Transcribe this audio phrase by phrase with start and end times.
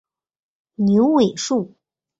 [0.77, 1.75] 牛尾树